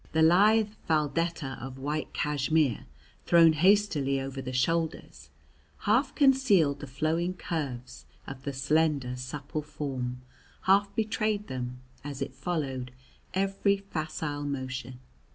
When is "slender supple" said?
8.51-9.61